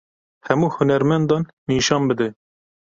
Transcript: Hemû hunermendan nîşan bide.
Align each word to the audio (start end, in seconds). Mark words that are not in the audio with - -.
Hemû 0.47 0.65
hunermendan 0.75 1.43
nîşan 1.67 2.03
bide. 2.09 2.27